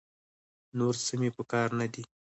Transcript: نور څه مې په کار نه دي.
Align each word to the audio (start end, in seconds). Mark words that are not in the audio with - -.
نور 0.77 0.95
څه 1.05 1.13
مې 1.19 1.29
په 1.37 1.43
کار 1.51 1.67
نه 1.79 1.85
دي. 1.93 2.03